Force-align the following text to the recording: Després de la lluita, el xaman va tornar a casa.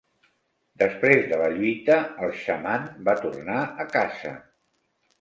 Després 0.83 1.21
de 1.33 1.39
la 1.43 1.51
lluita, 1.59 1.99
el 2.29 2.35
xaman 2.41 2.91
va 3.11 3.19
tornar 3.23 3.63
a 3.87 3.91
casa. 3.97 4.37